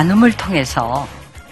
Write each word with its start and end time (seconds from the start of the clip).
나눔을 0.00 0.32
통해서 0.32 1.06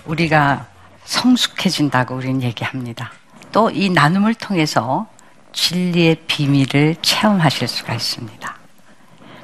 우리가 0.06 0.64
성숙해진다고 1.04 2.14
우리는 2.14 2.42
얘기합니다. 2.42 3.12
또 3.52 3.70
이 3.70 3.90
나눔을 3.90 4.32
통해서 4.32 5.06
진리의 5.52 6.22
비밀을 6.26 6.96
체험하실 7.02 7.68
수가 7.68 7.92
있습니다. 7.92 8.56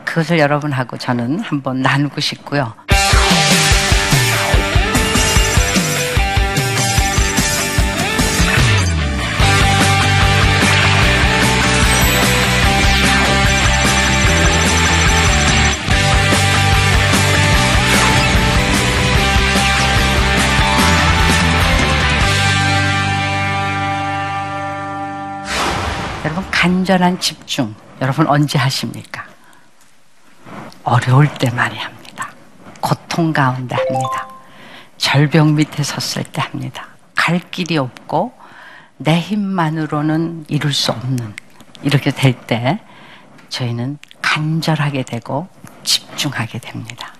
그것을 0.06 0.38
여러분하고 0.38 0.96
저는 0.96 1.40
한번 1.40 1.82
나누고 1.82 2.22
싶고요. 2.22 2.72
간절한 26.64 27.20
집중 27.20 27.74
여러분 28.00 28.26
언제 28.26 28.58
하십니까? 28.58 29.26
어려울 30.82 31.28
때 31.34 31.50
많이 31.50 31.76
합니다. 31.76 32.32
고통 32.80 33.34
가운데 33.34 33.76
합니다. 33.76 34.26
절벽 34.96 35.52
밑에 35.52 35.82
섰을 35.82 36.24
때 36.24 36.40
합니다. 36.40 36.86
갈 37.14 37.38
길이 37.50 37.76
없고 37.76 38.32
내 38.96 39.20
힘만으로는 39.20 40.46
이룰 40.48 40.72
수 40.72 40.90
없는 40.92 41.36
이렇게 41.82 42.10
될 42.10 42.32
때 42.46 42.80
저희는 43.50 43.98
간절하게 44.22 45.02
되고 45.02 45.46
집중하게 45.82 46.60
됩니다. 46.60 47.12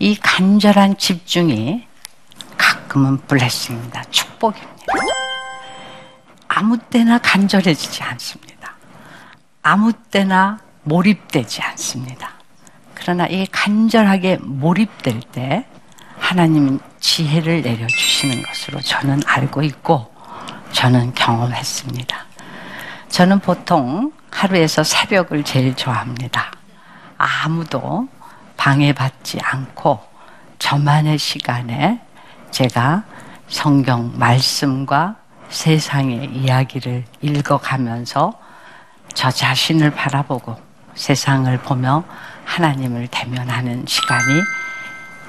이 0.00 0.16
간절한 0.16 0.98
집중이 0.98 1.86
가끔은 2.56 3.18
블레싱입니다. 3.28 4.02
축복입니다. 4.10 4.69
아무 6.60 6.76
때나 6.76 7.16
간절해지지 7.16 8.02
않습니다. 8.02 8.74
아무 9.62 9.94
때나 9.94 10.58
몰입되지 10.82 11.62
않습니다. 11.62 12.32
그러나 12.92 13.26
이 13.26 13.46
간절하게 13.46 14.36
몰입될 14.42 15.22
때 15.32 15.64
하나님 16.18 16.78
지혜를 17.00 17.62
내려주시는 17.62 18.42
것으로 18.42 18.82
저는 18.82 19.22
알고 19.24 19.62
있고 19.62 20.14
저는 20.72 21.14
경험했습니다. 21.14 22.26
저는 23.08 23.38
보통 23.38 24.12
하루에서 24.30 24.84
새벽을 24.84 25.44
제일 25.44 25.74
좋아합니다. 25.74 26.52
아무도 27.16 28.06
방해받지 28.58 29.38
않고 29.42 29.98
저만의 30.58 31.16
시간에 31.16 32.02
제가 32.50 33.04
성경 33.48 34.12
말씀과 34.18 35.19
세상의 35.50 36.30
이야기를 36.32 37.04
읽어가면서 37.20 38.32
저 39.14 39.30
자신을 39.30 39.90
바라보고 39.90 40.56
세상을 40.94 41.56
보며 41.58 42.04
하나님을 42.44 43.08
대면하는 43.10 43.84
시간이 43.86 44.42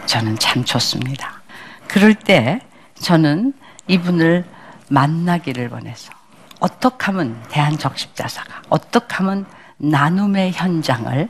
저는 0.05 0.37
참 0.39 0.63
좋습니다. 0.63 1.41
그럴 1.87 2.13
때 2.13 2.61
저는 3.01 3.53
이분을 3.87 4.45
만나기를 4.89 5.69
원해서 5.71 6.11
어떻게 6.59 7.05
하면 7.05 7.41
대한적십자사가 7.49 8.61
어떻게 8.69 9.15
하면 9.15 9.45
나눔의 9.77 10.51
현장을 10.53 11.29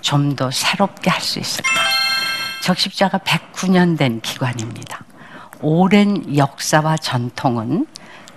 좀 0.00 0.36
더 0.36 0.50
새롭게 0.50 1.10
할 1.10 1.20
수 1.20 1.38
있을까? 1.40 1.68
적십자가 2.62 3.18
109년 3.18 3.98
된 3.98 4.20
기관입니다. 4.20 5.00
오랜 5.60 6.36
역사와 6.36 6.96
전통은 6.98 7.86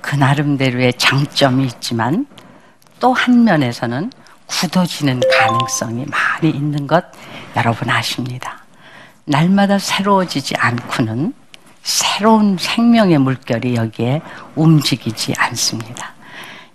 그 0.01 0.15
나름대로의 0.15 0.93
장점이 0.93 1.65
있지만 1.65 2.25
또 2.99 3.13
한 3.13 3.43
면에서는 3.43 4.11
굳어지는 4.45 5.21
가능성이 5.39 6.05
많이 6.05 6.49
있는 6.49 6.85
것 6.87 7.03
여러분 7.55 7.89
아십니다. 7.89 8.63
날마다 9.25 9.79
새로워지지 9.79 10.55
않고는 10.57 11.33
새로운 11.83 12.57
생명의 12.59 13.17
물결이 13.17 13.75
여기에 13.75 14.21
움직이지 14.55 15.33
않습니다. 15.37 16.13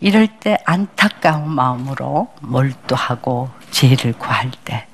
이럴 0.01 0.27
때 0.27 0.59
안타까운 0.65 1.49
마음으로 1.51 2.29
몰두하고 2.41 3.51
죄를 3.71 4.13
구할 4.15 4.51
때 4.65 4.87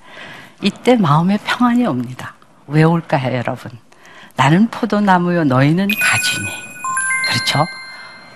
이때 0.61 0.97
마음의 0.97 1.39
평안이 1.45 1.87
옵니다. 1.87 2.35
왜 2.67 2.83
올까요, 2.83 3.35
여러분? 3.37 3.71
나는 4.37 4.69
포도나무요, 4.71 5.45
너희는 5.45 5.89
가지니. 5.89 6.47
그렇죠? 7.29 7.67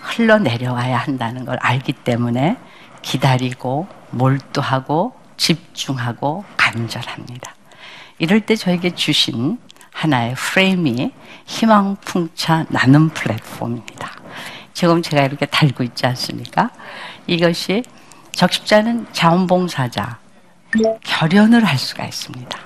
흘러내려와야 0.06 0.96
한다는 0.96 1.44
걸 1.44 1.56
알기 1.60 1.92
때문에 1.92 2.56
기다리고 3.02 3.86
몰두하고 4.10 5.14
집중하고 5.36 6.44
간절합니다. 6.56 7.54
이럴 8.18 8.40
때 8.40 8.56
저에게 8.56 8.94
주신 8.94 9.58
하나의 9.92 10.34
프레임이 10.34 11.12
희망 11.44 11.96
풍차 11.96 12.66
나눔 12.68 13.10
플랫폼입니다. 13.10 14.10
지금 14.72 15.02
제가 15.02 15.22
이렇게 15.24 15.46
달고 15.46 15.84
있지 15.84 16.06
않습니까? 16.06 16.70
이것이 17.26 17.82
적십자는 18.32 19.06
자원봉사자 19.12 20.18
결연을 21.02 21.64
할 21.64 21.78
수가 21.78 22.04
있습니다. 22.04 22.58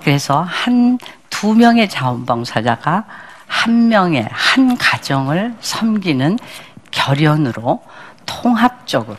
그래서 0.00 0.42
한 0.42 0.98
두 1.40 1.54
명의 1.54 1.88
자원봉사자가 1.88 3.04
한 3.46 3.88
명의 3.88 4.26
한 4.30 4.76
가정을 4.76 5.54
섬기는 5.60 6.36
결연으로 6.90 7.82
통합적으로 8.26 9.18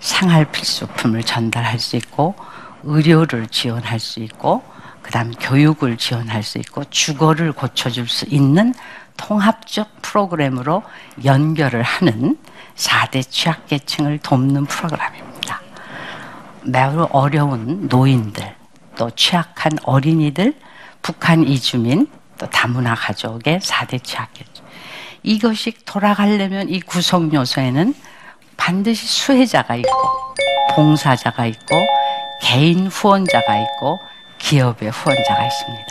생활 0.00 0.44
필수품을 0.44 1.22
전달할 1.22 1.78
수 1.78 1.96
있고 1.96 2.34
의료를 2.82 3.46
지원할 3.48 3.98
수 3.98 4.20
있고 4.20 4.62
그다음 5.02 5.32
교육을 5.32 5.96
지원할 5.96 6.42
수 6.42 6.58
있고 6.58 6.84
주거를 6.84 7.52
고쳐줄 7.52 8.08
수 8.08 8.26
있는 8.26 8.74
통합적 9.16 10.02
프로그램으로 10.02 10.82
연결을 11.24 11.82
하는 11.82 12.38
4대 12.76 13.28
취약계층을 13.28 14.18
돕는 14.18 14.66
프로그램입니다. 14.66 15.60
매우 16.62 17.06
어려운 17.12 17.86
노인들, 17.88 18.56
또 18.96 19.10
취약한 19.10 19.72
어린이들, 19.84 20.54
북한 21.02 21.44
이주민, 21.44 22.08
또 22.38 22.46
다문화 22.46 22.94
가족의 22.94 23.60
4대 23.60 24.02
취약계층. 24.02 24.63
이것이 25.24 25.72
돌아가려면 25.86 26.68
이 26.68 26.80
구성 26.80 27.32
요소에는 27.32 27.94
반드시 28.56 29.06
수혜자가 29.06 29.74
있고, 29.76 29.90
봉사자가 30.76 31.46
있고, 31.46 31.86
개인 32.42 32.86
후원자가 32.86 33.58
있고, 33.58 33.98
기업의 34.38 34.90
후원자가 34.90 35.46
있습니다. 35.46 35.86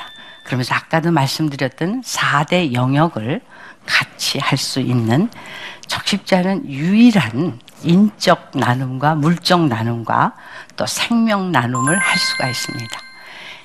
그러면서 0.45 0.75
아까도 0.75 1.11
말씀드렸던 1.11 2.01
4대 2.03 2.73
영역을 2.73 3.41
같이 3.85 4.37
할 4.39 4.57
수 4.57 4.79
있는 4.79 5.29
적십자는 5.87 6.69
유일한 6.69 7.59
인적 7.81 8.51
나눔과 8.53 9.15
물적 9.15 9.67
나눔과 9.67 10.35
또 10.77 10.85
생명 10.85 11.51
나눔을 11.51 11.97
할 11.97 12.17
수가 12.17 12.47
있습니다. 12.47 12.99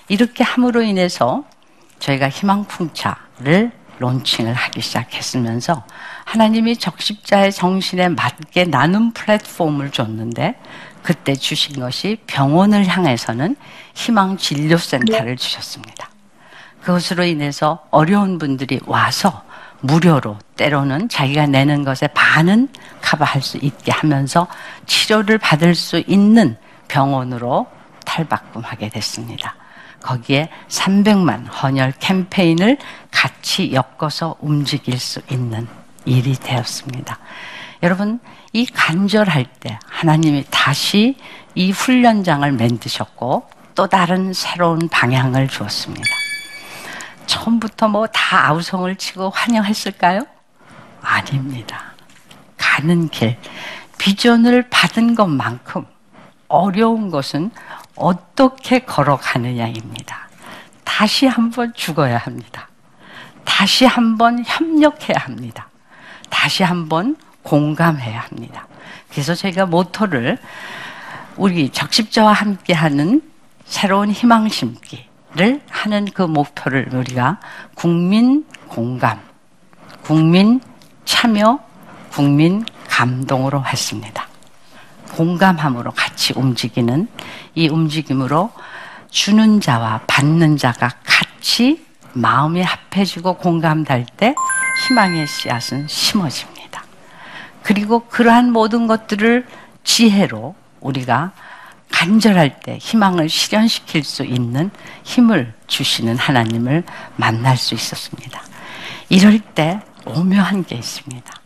이렇게 0.08 0.42
함으로 0.42 0.82
인해서 0.82 1.44
저희가 2.00 2.28
희망풍차를 2.30 3.77
론칭을 3.98 4.52
하기 4.54 4.80
시작했으면서 4.80 5.84
하나님이 6.24 6.76
적십자의 6.76 7.52
정신에 7.52 8.08
맞게 8.08 8.64
나눔 8.64 9.12
플랫폼을 9.12 9.90
줬는데 9.90 10.54
그때 11.02 11.34
주신 11.34 11.80
것이 11.80 12.18
병원을 12.26 12.86
향해서는 12.86 13.56
희망 13.94 14.36
진료센터를 14.36 15.36
주셨습니다. 15.36 16.10
그것으로 16.82 17.24
인해서 17.24 17.84
어려운 17.90 18.38
분들이 18.38 18.80
와서 18.86 19.42
무료로 19.80 20.38
때로는 20.56 21.08
자기가 21.08 21.46
내는 21.46 21.84
것에 21.84 22.08
반은 22.08 22.68
커버할 23.00 23.42
수 23.42 23.58
있게 23.58 23.92
하면서 23.92 24.48
치료를 24.86 25.38
받을 25.38 25.74
수 25.74 26.02
있는 26.06 26.56
병원으로 26.88 27.66
탈바꿈하게 28.04 28.88
됐습니다. 28.88 29.54
거기에 30.02 30.48
300만 30.68 31.46
헌혈 31.62 31.94
캠페인을 31.98 32.78
같이 33.10 33.72
엮어서 33.72 34.36
움직일 34.40 34.98
수 34.98 35.20
있는 35.30 35.66
일이 36.04 36.34
되었습니다. 36.34 37.18
여러분, 37.82 38.20
이 38.52 38.66
간절할 38.66 39.44
때 39.60 39.78
하나님이 39.86 40.44
다시 40.50 41.16
이 41.54 41.70
훈련장을 41.70 42.50
만드셨고 42.50 43.48
또 43.74 43.86
다른 43.86 44.32
새로운 44.32 44.88
방향을 44.88 45.48
주었습니다. 45.48 46.06
처음부터 47.26 47.88
뭐 47.88 48.06
다 48.06 48.48
아우성을 48.48 48.94
치고 48.96 49.30
환영했을까요? 49.30 50.26
아닙니다. 51.00 51.92
가는 52.56 53.08
길, 53.08 53.38
비전을 53.98 54.68
받은 54.70 55.14
것만큼 55.14 55.86
어려운 56.48 57.10
것은 57.10 57.50
어떻게 57.98 58.80
걸어가느냐입니다. 58.80 60.28
다시 60.84 61.26
한번 61.26 61.72
죽어야 61.74 62.18
합니다. 62.18 62.68
다시 63.44 63.84
한번 63.84 64.44
협력해야 64.46 65.16
합니다. 65.18 65.68
다시 66.30 66.62
한번 66.62 67.16
공감해야 67.42 68.20
합니다. 68.20 68.66
그래서 69.10 69.34
제가 69.34 69.66
모토를 69.66 70.38
우리 71.36 71.70
적십자와 71.70 72.32
함께하는 72.32 73.22
새로운 73.64 74.10
희망 74.10 74.48
심기를 74.48 75.60
하는 75.68 76.04
그 76.12 76.22
목표를 76.22 76.94
우리가 76.94 77.40
국민 77.74 78.44
공감, 78.68 79.20
국민 80.02 80.60
참여, 81.04 81.60
국민 82.10 82.64
감동으로 82.88 83.64
했습니다. 83.64 84.27
공감함으로 85.18 85.90
같이 85.90 86.32
움직이는 86.36 87.08
이 87.56 87.68
움직임으로 87.68 88.52
주는 89.10 89.60
자와 89.60 90.02
받는 90.06 90.56
자가 90.56 90.90
같이 91.04 91.84
마음이 92.12 92.62
합해지고 92.62 93.34
공감될 93.34 94.06
때 94.16 94.36
희망의 94.86 95.26
씨앗은 95.26 95.88
심어집니다. 95.88 96.84
그리고 97.64 98.06
그러한 98.06 98.52
모든 98.52 98.86
것들을 98.86 99.44
지혜로 99.82 100.54
우리가 100.80 101.32
간절할 101.90 102.60
때 102.60 102.78
희망을 102.80 103.28
실현시킬 103.28 104.04
수 104.04 104.24
있는 104.24 104.70
힘을 105.02 105.52
주시는 105.66 106.16
하나님을 106.16 106.84
만날 107.16 107.56
수 107.56 107.74
있었습니다. 107.74 108.40
이럴 109.08 109.40
때 109.40 109.80
오묘한 110.04 110.64
게 110.64 110.76
있습니다. 110.76 111.37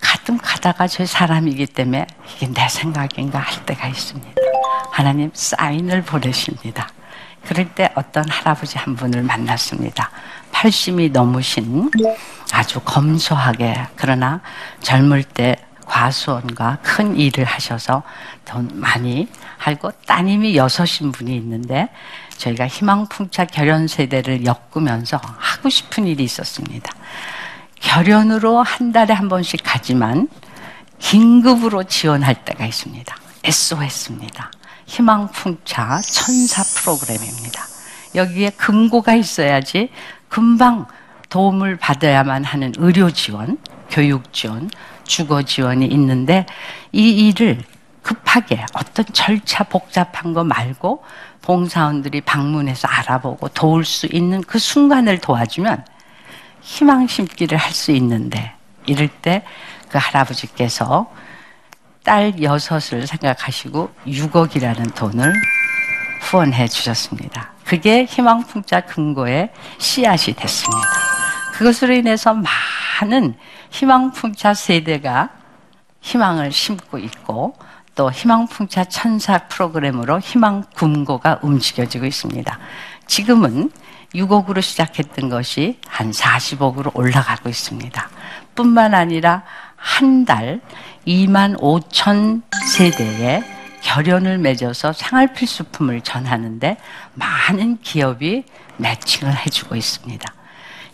가끔 0.00 0.38
가다가 0.38 0.86
저 0.86 1.04
사람이기 1.04 1.66
때문에 1.66 2.06
이게 2.34 2.46
내 2.52 2.68
생각인가 2.68 3.38
할 3.38 3.64
때가 3.66 3.88
있습니다. 3.88 4.32
하나님 4.90 5.30
사인을 5.32 6.02
보내십니다. 6.02 6.88
그럴 7.46 7.68
때 7.74 7.90
어떤 7.94 8.28
할아버지 8.28 8.78
한 8.78 8.96
분을 8.96 9.22
만났습니다. 9.22 10.10
80이 10.52 11.12
넘으신 11.12 11.90
아주 12.52 12.80
검소하게 12.80 13.86
그러나 13.96 14.40
젊을 14.82 15.22
때 15.24 15.56
과수원과 15.86 16.78
큰 16.82 17.16
일을 17.16 17.44
하셔서 17.44 18.02
돈 18.44 18.68
많이 18.74 19.28
하고 19.58 19.90
따님이 20.06 20.56
여섯인 20.56 21.12
분이 21.12 21.34
있는데 21.36 21.88
저희가 22.36 22.68
희망풍차 22.68 23.46
결연 23.46 23.88
세대를 23.88 24.44
엮으면서 24.44 25.20
하고 25.38 25.68
싶은 25.68 26.06
일이 26.06 26.22
있었습니다. 26.24 26.92
결연으로 27.90 28.62
한 28.62 28.92
달에 28.92 29.12
한 29.12 29.28
번씩 29.28 29.62
가지만 29.64 30.28
긴급으로 31.00 31.82
지원할 31.82 32.44
때가 32.44 32.64
있습니다. 32.64 33.16
SOS입니다. 33.42 34.52
희망풍차 34.86 36.00
천사 36.02 36.62
프로그램입니다. 36.62 37.64
여기에 38.14 38.50
금고가 38.50 39.14
있어야지 39.14 39.90
금방 40.28 40.86
도움을 41.30 41.78
받아야만 41.78 42.44
하는 42.44 42.72
의료 42.78 43.10
지원, 43.10 43.58
교육 43.90 44.32
지원, 44.32 44.70
주거 45.02 45.42
지원이 45.42 45.84
있는데 45.86 46.46
이 46.92 47.26
일을 47.26 47.60
급하게 48.02 48.64
어떤 48.72 49.04
절차 49.12 49.64
복잡한 49.64 50.32
거 50.32 50.44
말고 50.44 51.02
봉사원들이 51.42 52.20
방문해서 52.20 52.86
알아보고 52.86 53.48
도울 53.48 53.84
수 53.84 54.06
있는 54.06 54.42
그 54.42 54.60
순간을 54.60 55.18
도와주면 55.18 55.84
희망 56.60 57.06
심기를 57.06 57.58
할 57.58 57.72
수 57.72 57.92
있는데 57.92 58.52
이럴 58.86 59.08
때 59.08 59.44
그 59.90 59.98
할아버지께서 59.98 61.10
딸 62.04 62.40
여섯을 62.40 63.06
생각하시고 63.06 63.90
6억이라는 64.06 64.94
돈을 64.94 65.34
후원해 66.22 66.68
주셨습니다. 66.68 67.50
그게 67.64 68.04
희망풍자 68.04 68.82
근거의 68.82 69.50
씨앗이 69.78 70.34
됐습니다. 70.34 70.80
그것으로 71.54 71.92
인해서 71.94 72.34
많은 73.00 73.34
희망풍차 73.70 74.54
세대가 74.54 75.30
희망을 76.00 76.52
심고 76.52 76.98
있고 76.98 77.54
또 77.94 78.10
희망풍차 78.10 78.84
천사 78.84 79.38
프로그램으로 79.48 80.20
희망 80.20 80.64
금고가 80.74 81.40
움직여지고 81.42 82.06
있습니다. 82.06 82.58
지금은 83.06 83.70
6억으로 84.14 84.60
시작했던 84.60 85.28
것이 85.28 85.78
한 85.86 86.10
40억으로 86.10 86.90
올라가고 86.94 87.48
있습니다. 87.48 88.08
뿐만 88.54 88.94
아니라 88.94 89.42
한 89.76 90.24
달 90.24 90.60
2만 91.06 91.58
5천 91.58 92.42
세대에 92.68 93.42
결연을 93.80 94.36
맺어서 94.38 94.92
생활 94.92 95.32
필수품을 95.32 96.02
전하는데 96.02 96.76
많은 97.14 97.78
기업이 97.80 98.44
매칭을 98.76 99.34
해주고 99.34 99.74
있습니다. 99.74 100.32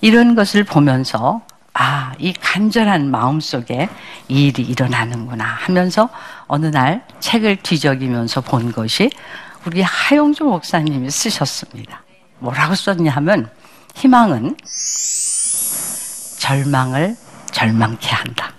이런 0.00 0.34
것을 0.36 0.62
보면서 0.62 1.42
아, 1.74 2.14
이 2.18 2.32
간절한 2.32 3.10
마음 3.10 3.40
속에 3.40 3.88
이 4.28 4.46
일이 4.46 4.62
일어나는구나 4.62 5.44
하면서 5.44 6.08
어느 6.46 6.66
날 6.66 7.04
책을 7.20 7.56
뒤적이면서 7.56 8.40
본 8.42 8.72
것이 8.72 9.10
우리 9.66 9.82
하용주 9.82 10.44
목사님이 10.44 11.10
쓰셨습니다. 11.10 12.05
뭐라고 12.38 12.74
썼냐 12.74 13.10
하면 13.12 13.50
희망은 13.94 14.56
절망을 16.38 17.16
절망케 17.50 18.11
한다. 18.14 18.52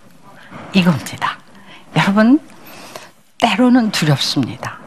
이겁니다. 0.73 1.37
여러분, 1.95 2.39
때로는 3.39 3.91
두렵습니다. 3.91 4.79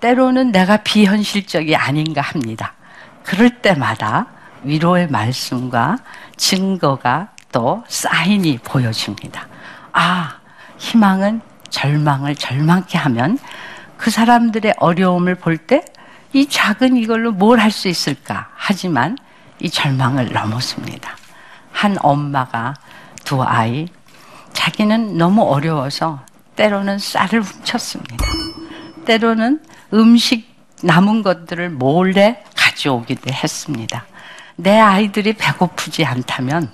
때로는 0.00 0.52
내가 0.52 0.78
비현실적이 0.78 1.76
아닌가 1.76 2.22
합니다. 2.22 2.72
그럴 3.22 3.60
때마다 3.60 4.26
위로의 4.62 5.08
말씀과 5.08 5.98
증거가 6.36 7.28
또 7.52 7.84
사인이 7.88 8.58
보여집니다. 8.58 9.46
아, 9.92 10.38
희망은 10.78 11.42
절망을 11.68 12.34
절망케 12.36 12.96
하면 12.98 13.38
그 13.96 14.10
사람들의 14.10 14.74
어려움을 14.78 15.34
볼 15.34 15.58
때 15.58 15.84
이 16.32 16.46
작은 16.48 16.96
이걸로 16.96 17.32
뭘 17.32 17.58
할 17.58 17.70
수 17.70 17.88
있을까? 17.88 18.48
하지만 18.54 19.16
이 19.58 19.68
절망을 19.68 20.32
넘었습니다. 20.32 21.16
한 21.72 21.96
엄마가 22.00 22.74
두 23.24 23.42
아이, 23.42 23.86
자기는 24.52 25.16
너무 25.18 25.42
어려워서 25.42 26.20
때로는 26.56 26.98
쌀을 26.98 27.42
훔쳤습니다. 27.42 28.16
때로는 29.06 29.62
음식 29.94 30.48
남은 30.82 31.22
것들을 31.22 31.70
몰래 31.70 32.42
가져오기도 32.56 33.32
했습니다. 33.32 34.04
내 34.56 34.78
아이들이 34.78 35.32
배고프지 35.32 36.04
않다면 36.04 36.72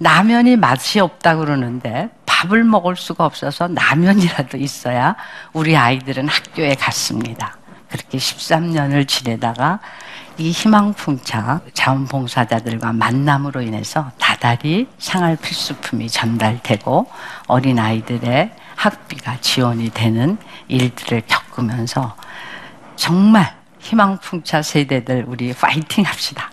라면이 0.00 0.56
맛이 0.56 0.98
없다 1.00 1.36
그러는데 1.36 2.10
밥을 2.26 2.64
먹을 2.64 2.96
수가 2.96 3.24
없어서 3.24 3.68
라면이라도 3.68 4.56
있어야 4.58 5.16
우리 5.52 5.76
아이들은 5.76 6.28
학교에 6.28 6.74
갔습니다. 6.74 7.56
그렇게 7.92 8.16
13년을 8.16 9.06
지내다가 9.06 9.78
이 10.38 10.50
희망풍차 10.50 11.60
자원봉사자들과 11.74 12.94
만남으로 12.94 13.60
인해서 13.60 14.10
다달이 14.18 14.88
생활 14.98 15.36
필수품이 15.36 16.08
전달되고 16.08 17.10
어린 17.48 17.78
아이들의 17.78 18.50
학비가 18.74 19.36
지원이 19.40 19.90
되는 19.90 20.38
일들을 20.68 21.22
겪으면서 21.26 22.16
정말 22.96 23.54
희망풍차 23.80 24.62
세대들 24.62 25.26
우리 25.28 25.52
파이팅 25.52 26.04
합시다. 26.06 26.50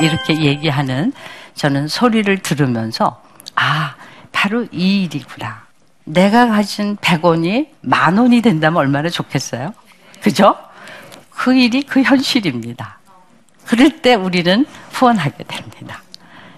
이렇게 0.00 0.42
얘기하는 0.42 1.12
저는 1.54 1.88
소리를 1.88 2.38
들으면서 2.38 3.22
아, 3.54 3.94
바로 4.30 4.66
이 4.72 5.04
일이구나. 5.04 5.62
내가 6.04 6.48
가진 6.48 6.96
100원이 6.96 7.68
만 7.80 8.18
원이 8.18 8.42
된다면 8.42 8.78
얼마나 8.80 9.08
좋겠어요? 9.08 9.72
그죠? 10.20 10.56
그 11.34 11.54
일이 11.54 11.82
그 11.82 12.02
현실입니다. 12.02 12.98
그럴 13.66 14.02
때 14.02 14.14
우리는 14.14 14.66
후원하게 14.90 15.44
됩니다. 15.44 16.02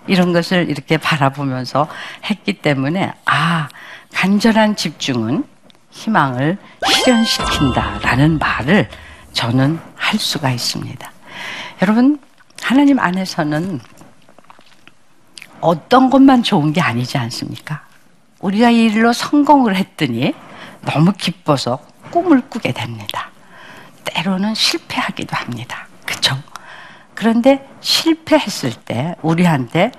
이런 0.07 0.33
것을 0.33 0.69
이렇게 0.69 0.97
바라보면서 0.99 1.89
했기 2.25 2.55
때문에 2.55 3.13
아 3.25 3.69
간절한 4.13 4.77
집중은 4.77 5.45
희망을 5.91 6.59
실현시킨다라는 6.87 8.39
말을 8.39 8.89
저는 9.33 9.79
할 9.95 10.19
수가 10.19 10.51
있습니다. 10.51 11.11
여러분 11.83 12.19
하나님 12.63 12.99
안에서는 12.99 13.81
어떤 15.61 16.11
것만 16.11 16.43
좋은 16.43 16.73
게 16.73 16.81
아니지 16.81 17.17
않습니까? 17.19 17.87
우리가 18.41 18.71
이 18.71 18.85
일로 18.85 19.13
성공을 19.13 19.77
했더니 19.77 20.35
너무 20.83 21.13
기뻐서 21.13 21.79
꿈을 22.11 22.43
꾸게 22.51 22.73
됩니다. 22.73 23.31
때로는 24.05 24.55
실패하기도 24.55 25.37
합니다. 25.37 25.87
그쵸? 26.05 26.37
그런데 27.15 27.69
실패했을 27.81 28.73
때 28.73 29.15
우리한테 29.23 29.93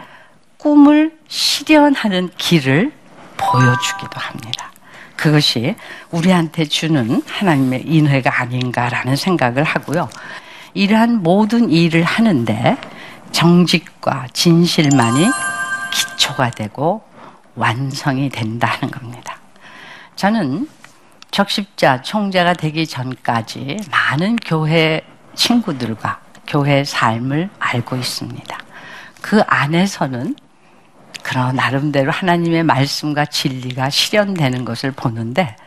꿈을 0.58 1.18
실현하는 1.28 2.30
길을 2.38 2.92
보여주기도 3.38 4.20
합니다. 4.20 4.72
그 5.16 5.26
그것이 5.26 5.76
우리한테 6.12 6.66
주는 6.66 7.22
하나님의 7.28 7.84
인회가 7.86 8.42
아닌가라는 8.42 9.16
생각을 9.16 9.64
하고요. 9.64 10.10
이러한 10.74 11.24
모든 11.24 11.70
일을 11.72 12.04
하는데 12.04 12.78
정직과 13.32 14.28
진실만이 14.34 15.28
기초가 15.92 16.52
되고 16.52 17.04
완성이 17.56 18.30
된다는 18.30 18.92
겁니다. 18.92 19.38
저는 20.16 20.68
적십자 21.36 22.02
총재가 22.02 22.54
되기 22.54 22.88
전까지 22.88 23.76
많은 23.92 24.38
교회 24.38 25.02
친구들과 25.34 26.22
교회 26.48 26.86
삶을 26.86 27.50
알고 27.60 27.98
있습니다. 27.98 28.58
그 29.22 29.42
안에서는 29.46 30.38
그런 31.24 31.58
나름대로 31.58 32.10
하나님의 32.10 32.64
말씀과 32.64 33.26
진리가 33.26 33.90
실현되는 33.90 34.64
것을 34.64 34.94
보는데 34.94 35.58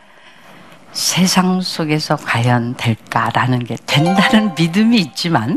세상 0.91 1.61
속에서 1.61 2.15
과연 2.15 2.73
될까라는 2.75 3.63
게 3.63 3.77
된다는 3.85 4.55
믿음이 4.57 4.97
있지만 4.97 5.55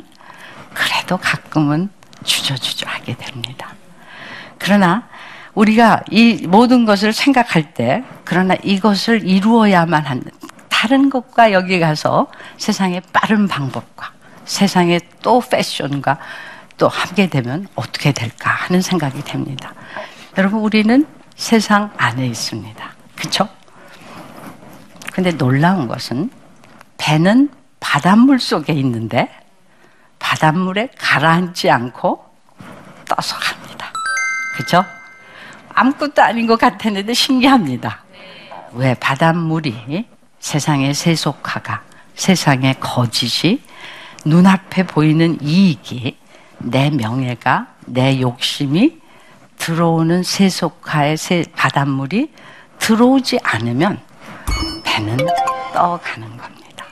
그래도 0.74 1.16
가끔은 1.16 1.88
주저주저 2.22 2.86
하게 2.86 3.16
됩니다. 3.16 3.72
그러나 4.58 5.08
우리가 5.54 6.02
이 6.10 6.46
모든 6.46 6.84
것을 6.84 7.12
생각할 7.12 7.74
때 7.74 8.02
그러나 8.24 8.54
이것을 8.62 9.26
이루어야만 9.26 10.04
한 10.06 10.22
다른 10.68 11.10
것과 11.10 11.52
여기 11.52 11.78
가서 11.78 12.26
세상의 12.56 13.02
빠른 13.12 13.46
방법과 13.46 14.12
세상의 14.44 15.00
또 15.20 15.40
패션과 15.40 16.18
또 16.78 16.88
함께 16.88 17.28
되면 17.28 17.68
어떻게 17.74 18.12
될까 18.12 18.50
하는 18.50 18.80
생각이 18.80 19.22
됩니다. 19.22 19.74
여러분 20.38 20.60
우리는 20.60 21.06
세상 21.36 21.92
안에 21.96 22.26
있습니다. 22.26 22.92
그렇죠? 23.16 23.48
근데 25.12 25.30
놀라운 25.36 25.86
것은 25.86 26.30
배는 26.96 27.50
바닷물 27.78 28.40
속에 28.40 28.72
있는데 28.72 29.28
바닷물에 30.18 30.88
가라앉지 30.98 31.70
않고 31.70 32.24
떠서 33.06 33.36
갑니다. 33.36 33.92
그렇죠? 34.54 34.84
아무것도 35.74 36.22
아닌 36.22 36.46
것 36.46 36.58
같았는데 36.58 37.14
신기합니다. 37.14 38.04
왜 38.72 38.94
바닷물이 38.94 40.06
세상의 40.40 40.94
세속화가 40.94 41.82
세상의 42.14 42.76
거짓이 42.80 43.60
눈앞에 44.24 44.84
보이는 44.84 45.38
이익이 45.40 46.16
내 46.58 46.90
명예가 46.90 47.66
내 47.86 48.20
욕심이 48.20 49.00
들어오는 49.58 50.22
세속화의 50.22 51.16
새 51.16 51.44
바닷물이 51.54 52.30
들어오지 52.78 53.38
않으면 53.42 54.00
배는 54.84 55.16
떠가는 55.72 56.36
겁니다. 56.36 56.86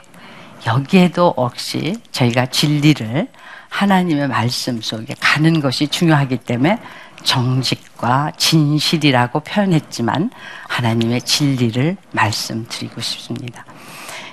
여기에도 0.65 1.33
역시 1.37 1.95
저희가 2.11 2.45
진리를 2.47 3.27
하나님의 3.69 4.27
말씀 4.27 4.81
속에 4.81 5.15
가는 5.19 5.59
것이 5.59 5.87
중요하기 5.87 6.37
때문에 6.37 6.77
정직 7.23 7.90
과 8.01 8.31
진실이라고 8.35 9.41
표현했지만 9.41 10.31
하나님의 10.67 11.21
진리를 11.21 11.97
말씀드리고 12.11 12.99
싶습니다. 12.99 13.63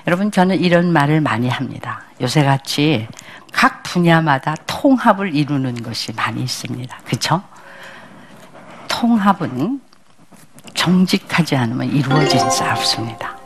여러분 0.07 0.31
저는 0.31 0.59
이런 0.59 0.91
말을 0.91 1.21
많이 1.21 1.51
합니다. 1.51 2.01
요새 2.23 2.45
같이 2.45 3.07
각 3.53 3.83
분야마다 3.83 4.55
통합을 4.67 5.35
이루는 5.35 5.83
것이 5.83 6.15
많이 6.15 6.43
있습니다. 6.43 6.99
그렇죠? 7.05 7.43
통합은 8.89 9.83
정직하지 10.75 11.57
않으면 11.57 11.93
이루어질 11.93 12.41
수 12.51 12.65
없습니다. 12.65 13.37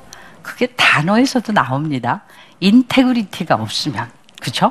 그게 0.41 0.67
단어에서도 0.67 1.53
나옵니다. 1.53 2.23
integrity가 2.61 3.57
없으면, 3.57 4.09
그죠? 4.41 4.71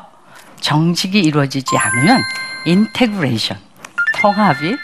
정직이 0.62 1.20
이루어지지 1.20 1.78
않으면 1.78 2.22
integration, 2.66 3.58
통합이 4.22 4.78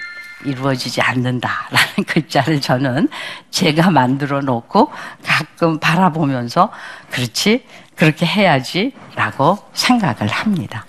이루어지지 0.45 1.01
않는다라는 1.01 2.03
글자를 2.07 2.61
저는 2.61 3.09
제가 3.49 3.91
만들어 3.91 4.41
놓고 4.41 4.91
가끔 5.23 5.79
바라보면서 5.79 6.71
그렇지, 7.09 7.65
그렇게 7.95 8.25
해야지라고 8.25 9.57
생각을 9.73 10.27
합니다. 10.27 10.85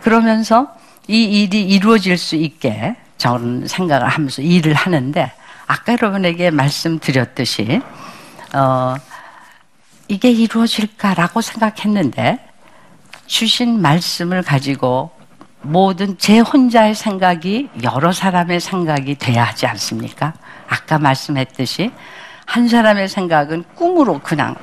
그러면서 0.00 0.68
이 1.08 1.24
일이 1.24 1.62
이루어질 1.62 2.18
수 2.18 2.36
있게 2.36 2.96
저는 3.16 3.66
생각을 3.66 4.08
하면서 4.08 4.42
일을 4.42 4.74
하는데 4.74 5.32
아까 5.66 5.92
여러분에게 5.92 6.50
말씀드렸듯이 6.50 7.80
어, 8.54 8.94
이게 10.08 10.30
이루어질까라고 10.30 11.40
생각했는데 11.40 12.38
주신 13.26 13.80
말씀을 13.80 14.42
가지고 14.42 15.10
모든 15.64 16.18
제 16.18 16.38
혼자의 16.40 16.94
생각이 16.94 17.70
여러 17.82 18.12
사람의 18.12 18.60
생각이 18.60 19.16
돼야 19.16 19.44
하지 19.44 19.66
않습니까? 19.66 20.34
아까 20.68 20.98
말씀했듯이 20.98 21.90
한 22.46 22.68
사람의 22.68 23.08
생각은 23.08 23.64
꿈으로 23.74 24.20
그냥 24.20 24.54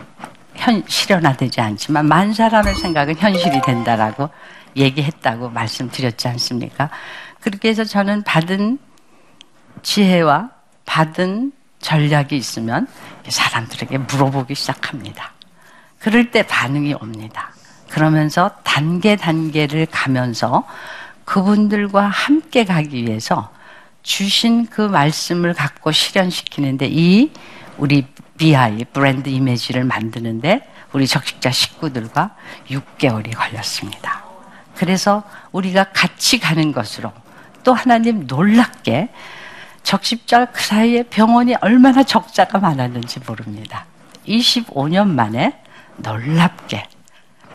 현, 0.55 0.84
실현화되지 0.88 1.60
않지만 1.60 2.08
만 2.08 2.34
사람의 2.34 2.75
생각은 2.75 3.15
현실이 3.15 3.62
된다라고 3.62 4.29
얘기했다고 4.75 5.50
말씀드렸지 5.50 6.27
않습니까? 6.29 6.89
그렇게 7.39 7.70
해서 7.70 7.84
저는 7.84 8.24
받은 8.24 8.77
지혜와 9.81 10.51
받은 10.86 11.51
전략이 11.79 12.38
있으면 12.38 12.88
사람들에게 13.27 13.98
물어보기 13.98 14.53
시작합니다. 14.53 15.34
그럴 15.98 16.29
때 16.29 16.43
반응이 16.43 16.93
옵니다. 16.93 17.51
그러면서 17.92 18.52
단계 18.64 19.18
단계를 19.18 19.86
가면서 19.86 20.64
그분들과 21.26 22.08
함께 22.08 22.64
가기 22.64 23.04
위해서 23.04 23.52
주신 24.02 24.66
그 24.66 24.82
말씀을 24.82 25.54
갖고 25.54 25.92
실현시키는데 25.92 26.88
이 26.90 27.32
우리 27.78 28.08
BI 28.38 28.86
브랜드 28.94 29.28
이미지를 29.28 29.84
만드는데 29.84 30.68
우리 30.94 31.06
적식자 31.06 31.52
식구들과 31.52 32.36
6개월이 32.70 33.36
걸렸습니다. 33.36 34.24
그래서 34.76 35.24
우리가 35.52 35.92
같이 35.92 36.40
가는 36.40 36.72
것으로 36.72 37.12
또 37.64 37.74
하나님 37.74 38.26
놀랍게 38.26 39.10
적십자 39.84 40.46
그 40.46 40.64
사이에 40.64 41.04
병원이 41.04 41.56
얼마나 41.60 42.04
적자가 42.04 42.60
많았는지 42.60 43.20
모릅니다. 43.28 43.86
25년 44.26 45.08
만에 45.10 45.62
놀랍게 45.98 46.88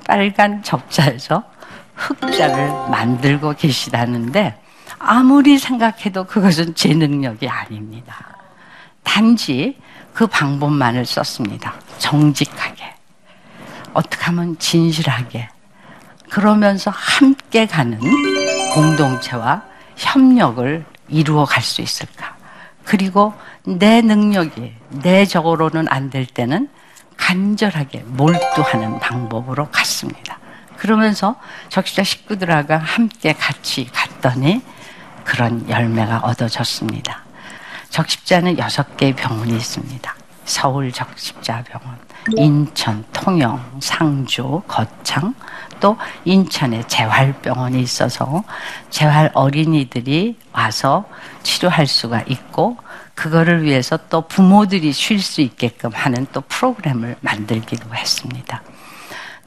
빨간 0.06 0.62
적자에서 0.62 1.42
흑자를 1.94 2.90
만들고 2.90 3.54
계시다는데 3.54 4.60
아무리 4.98 5.58
생각해도 5.58 6.24
그것은 6.24 6.74
제 6.74 6.94
능력이 6.94 7.48
아닙니다. 7.48 8.36
단지 9.02 9.78
그 10.12 10.26
방법만을 10.26 11.04
썼습니다. 11.06 11.74
정직하게. 11.98 12.94
어떻게 13.92 14.24
하면 14.26 14.58
진실하게. 14.58 15.48
그러면서 16.30 16.90
함께 16.94 17.66
가는 17.66 17.98
공동체와 18.74 19.62
협력을 19.96 20.84
이루어 21.08 21.44
갈 21.44 21.62
수 21.62 21.82
있을까? 21.82 22.36
그리고 22.84 23.32
내 23.64 24.00
능력이 24.02 24.72
내 25.02 25.24
적으로는 25.24 25.86
안 25.88 26.10
될 26.10 26.26
때는 26.26 26.68
간절하게 27.16 28.04
몰두하는 28.06 28.98
방법으로 29.00 29.68
갔습니다. 29.70 30.38
그러면서 30.76 31.36
적시자 31.68 32.04
식구들하고 32.04 32.74
함께 32.74 33.32
같이 33.32 33.88
갔더니 33.92 34.62
그런 35.24 35.68
열매가 35.68 36.20
얻어졌습니다. 36.20 37.24
적십자는 37.90 38.58
여섯 38.58 38.96
개의 38.96 39.14
병원이 39.14 39.56
있습니다. 39.56 40.14
서울 40.44 40.92
적십자병원, 40.92 41.98
인천, 42.36 43.04
통영, 43.12 43.78
상주, 43.80 44.62
거창, 44.68 45.34
또 45.80 45.96
인천에 46.24 46.84
재활병원이 46.86 47.80
있어서 47.80 48.44
재활 48.90 49.30
어린이들이 49.34 50.38
와서 50.52 51.04
치료할 51.42 51.86
수가 51.86 52.22
있고 52.28 52.76
그거를 53.16 53.64
위해서 53.64 53.98
또 54.08 54.28
부모들이 54.28 54.92
쉴 54.92 55.20
수 55.20 55.40
있게끔 55.40 55.90
하는 55.92 56.26
또 56.32 56.42
프로그램을 56.42 57.16
만들기도 57.20 57.92
했습니다. 57.94 58.62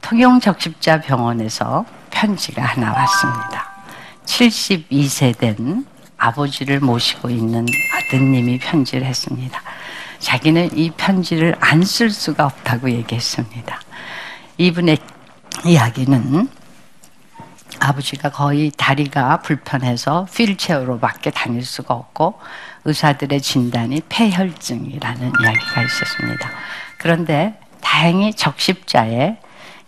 통영 0.01 0.39
적십자 0.39 1.01
병원에서 1.01 1.85
편지가 2.09 2.61
하나 2.63 2.91
왔습니다. 2.91 3.69
72세 4.25 5.38
된 5.38 5.85
아버지를 6.17 6.79
모시고 6.79 7.29
있는 7.29 7.65
아드님이 7.93 8.59
편지를 8.59 9.05
했습니다. 9.05 9.61
자기는 10.19 10.77
이 10.77 10.91
편지를 10.91 11.55
안 11.59 11.83
쓸 11.83 12.09
수가 12.09 12.45
없다고 12.45 12.89
얘기했습니다. 12.91 13.79
이분의 14.57 14.97
이야기는 15.65 16.49
아버지가 17.79 18.29
거의 18.29 18.71
다리가 18.75 19.41
불편해서 19.41 20.27
휠체어로밖에 20.31 21.31
다닐 21.31 21.65
수가 21.65 21.93
없고 21.93 22.39
의사들의 22.86 23.41
진단이 23.41 24.01
폐혈증이라는 24.09 25.31
이야기가 25.41 25.81
있었습니다. 25.83 26.50
그런데 26.98 27.59
다행히 27.81 28.33
적십자에 28.33 29.38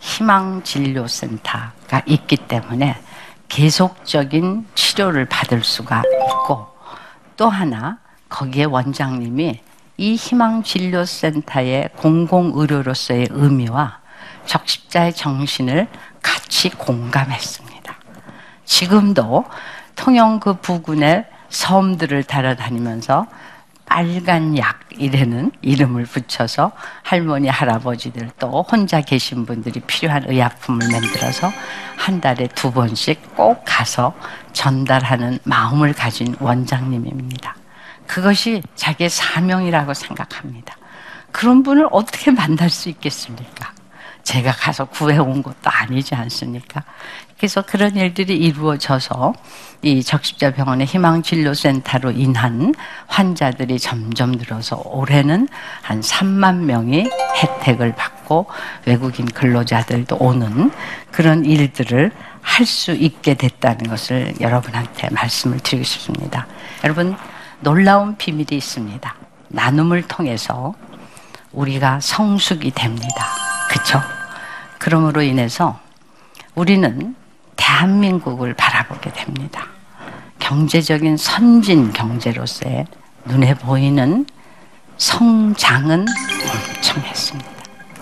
희망진료센터가 0.00 2.02
있기 2.06 2.36
때문에 2.36 2.96
계속적인 3.48 4.66
치료를 4.74 5.26
받을 5.26 5.62
수가 5.62 6.02
있고 6.30 6.66
또 7.36 7.48
하나 7.48 7.98
거기에 8.28 8.64
원장님이 8.64 9.60
이 9.98 10.14
희망진료센터의 10.14 11.90
공공의료로서의 11.96 13.28
의미와 13.30 14.00
적십자의 14.46 15.14
정신을 15.14 15.88
같이 16.22 16.70
공감했습니다. 16.70 17.71
지금도 18.64 19.44
통영 19.96 20.40
그 20.40 20.54
부근의 20.54 21.26
섬들을 21.48 22.24
따라다니면서 22.24 23.26
빨간 23.84 24.56
약이라는 24.56 25.52
이름을 25.60 26.04
붙여서 26.04 26.72
할머니, 27.02 27.48
할아버지들 27.48 28.30
또 28.38 28.62
혼자 28.62 29.02
계신 29.02 29.44
분들이 29.44 29.80
필요한 29.80 30.24
의약품을 30.26 30.88
만들어서 30.90 31.52
한 31.98 32.20
달에 32.20 32.48
두 32.54 32.72
번씩 32.72 33.36
꼭 33.36 33.62
가서 33.66 34.14
전달하는 34.54 35.38
마음을 35.44 35.92
가진 35.92 36.34
원장님입니다. 36.40 37.54
그것이 38.06 38.62
자기의 38.76 39.10
사명이라고 39.10 39.92
생각합니다. 39.92 40.74
그런 41.30 41.62
분을 41.62 41.86
어떻게 41.90 42.30
만날 42.30 42.70
수 42.70 42.88
있겠습니까? 42.88 43.61
제가 44.22 44.52
가서 44.52 44.84
구해온 44.86 45.42
것도 45.42 45.56
아니지 45.64 46.14
않습니까? 46.14 46.82
그래서 47.36 47.62
그런 47.62 47.96
일들이 47.96 48.36
이루어져서 48.36 49.34
이 49.82 50.02
적십자병원의 50.02 50.86
희망진료센터로 50.86 52.12
인한 52.12 52.72
환자들이 53.08 53.80
점점 53.80 54.32
늘어서 54.32 54.80
올해는 54.84 55.48
한 55.82 56.00
3만 56.00 56.58
명이 56.58 57.10
혜택을 57.42 57.96
받고 57.96 58.46
외국인 58.86 59.26
근로자들도 59.26 60.16
오는 60.20 60.70
그런 61.10 61.44
일들을 61.44 62.12
할 62.42 62.66
수 62.66 62.92
있게 62.92 63.34
됐다는 63.34 63.88
것을 63.88 64.34
여러분한테 64.40 65.10
말씀을 65.10 65.60
드리고 65.60 65.84
싶습니다. 65.84 66.46
여러분, 66.84 67.16
놀라운 67.60 68.16
비밀이 68.16 68.48
있습니다. 68.50 69.14
나눔을 69.48 70.02
통해서 70.02 70.74
우리가 71.52 72.00
성숙이 72.00 72.72
됩니다. 72.72 73.51
그쵸? 73.72 74.02
그러므로 74.78 75.22
인해서 75.22 75.80
우리는 76.54 77.16
대한민국을 77.56 78.52
바라보게 78.52 79.12
됩니다. 79.12 79.66
경제적인 80.38 81.16
선진 81.16 81.90
경제로서의 81.92 82.86
눈에 83.24 83.54
보이는 83.54 84.26
성장은 84.98 86.04
엄청 86.04 87.02
했습니다. 87.02 87.50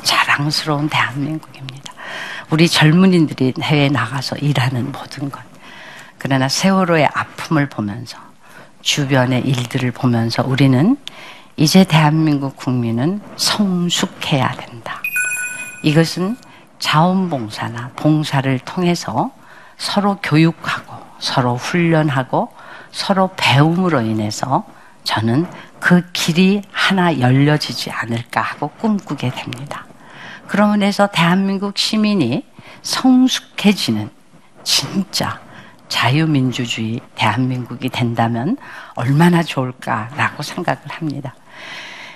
자랑스러운 0.02 0.88
대한민국입니다. 0.88 1.92
우리 2.50 2.68
젊은이들이 2.68 3.54
해외에 3.62 3.88
나가서 3.88 4.36
일하는 4.38 4.90
모든 4.90 5.30
것. 5.30 5.40
그러나 6.18 6.48
세월호의 6.48 7.06
아픔을 7.14 7.68
보면서 7.68 8.18
주변의 8.82 9.42
일들을 9.42 9.92
보면서 9.92 10.42
우리는 10.42 10.96
이제 11.56 11.84
대한민국 11.84 12.56
국민은 12.56 13.20
성숙해야 13.36 14.50
된다. 14.56 15.00
이것은 15.82 16.36
자원봉사나 16.78 17.92
봉사를 17.96 18.58
통해서 18.60 19.30
서로 19.76 20.18
교육하고 20.22 20.94
서로 21.18 21.56
훈련하고 21.56 22.52
서로 22.90 23.30
배움으로 23.36 24.00
인해서 24.00 24.64
저는 25.04 25.46
그 25.78 26.10
길이 26.12 26.62
하나 26.70 27.18
열려지지 27.18 27.90
않을까 27.90 28.40
하고 28.40 28.68
꿈꾸게 28.68 29.30
됩니다. 29.30 29.86
그러면 30.46 30.82
해서 30.82 31.06
대한민국 31.06 31.78
시민이 31.78 32.44
성숙해지는 32.82 34.10
진짜 34.64 35.40
자유민주주의 35.88 37.00
대한민국이 37.14 37.88
된다면 37.88 38.56
얼마나 38.94 39.42
좋을까라고 39.42 40.42
생각을 40.42 40.80
합니다. 40.88 41.34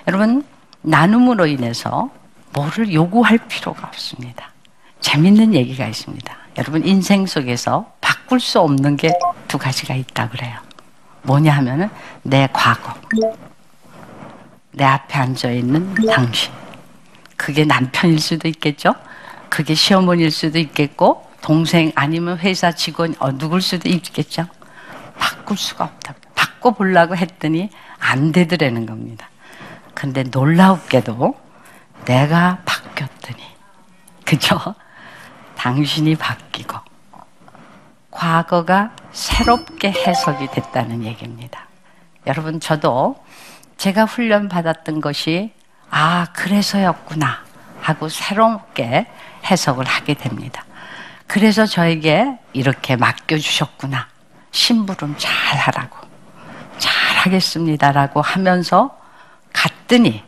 여러분, 0.06 0.44
나눔으로 0.82 1.46
인해서 1.46 2.10
뭐를 2.54 2.92
요구할 2.92 3.38
필요가 3.48 3.86
없습니다. 3.88 4.50
재밌는 5.00 5.54
얘기가 5.54 5.86
있습니다. 5.86 6.36
여러분, 6.56 6.86
인생 6.86 7.26
속에서 7.26 7.92
바꿀 8.00 8.40
수 8.40 8.60
없는 8.60 8.96
게 8.96 9.10
두 9.48 9.58
가지가 9.58 9.94
있다 9.94 10.28
그래요. 10.30 10.58
뭐냐 11.22 11.52
하면은 11.52 11.88
내 12.22 12.48
과거. 12.52 12.94
내 14.72 14.84
앞에 14.84 15.18
앉아 15.18 15.50
있는 15.50 15.94
당신. 16.06 16.52
그게 17.36 17.64
남편일 17.64 18.18
수도 18.18 18.48
있겠죠? 18.48 18.94
그게 19.48 19.74
시어머니일 19.74 20.30
수도 20.30 20.58
있겠고, 20.58 21.28
동생 21.40 21.92
아니면 21.94 22.38
회사 22.38 22.72
직원, 22.72 23.14
어, 23.20 23.30
누굴 23.36 23.60
수도 23.62 23.88
있겠죠? 23.88 24.46
바꿀 25.18 25.56
수가 25.56 25.84
없다. 25.84 26.14
바꿔보려고 26.34 27.16
했더니 27.16 27.70
안 28.00 28.32
되더라는 28.32 28.86
겁니다. 28.86 29.28
근데 29.94 30.24
놀라웠게도 30.24 31.36
내가 32.04 32.58
바뀌었더니, 32.64 33.42
그죠? 34.24 34.58
당신이 35.56 36.16
바뀌고, 36.16 36.78
과거가 38.10 38.90
새롭게 39.12 39.90
해석이 39.90 40.48
됐다는 40.48 41.04
얘기입니다. 41.04 41.66
여러분, 42.26 42.60
저도 42.60 43.16
제가 43.76 44.04
훈련받았던 44.04 45.00
것이, 45.00 45.52
아, 45.90 46.26
그래서였구나. 46.32 47.44
하고 47.80 48.08
새롭게 48.08 49.06
해석을 49.50 49.84
하게 49.84 50.14
됩니다. 50.14 50.64
그래서 51.26 51.66
저에게 51.66 52.38
이렇게 52.54 52.96
맡겨주셨구나. 52.96 54.08
심부름 54.52 55.16
잘 55.18 55.58
하라고. 55.58 55.98
잘 56.78 56.92
하겠습니다라고 57.18 58.22
하면서 58.22 58.98
갔더니 59.52 60.24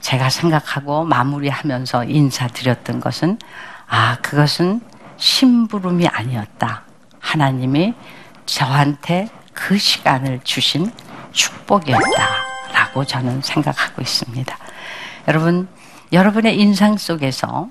제가 0.00 0.30
생각하고 0.30 1.04
마무리하면서 1.04 2.04
인사드렸던 2.04 3.00
것은 3.00 3.38
아, 3.86 4.16
그것은 4.22 4.80
심부름이 5.16 6.06
아니었다. 6.08 6.84
하나님이 7.18 7.94
저한테 8.46 9.28
그 9.52 9.76
시간을 9.78 10.40
주신 10.44 10.90
축복이었다라고 11.32 13.04
저는 13.04 13.42
생각하고 13.42 14.00
있습니다. 14.00 14.56
여러분, 15.28 15.68
여러분의 16.12 16.58
인상 16.58 16.96
속에서 16.96 17.68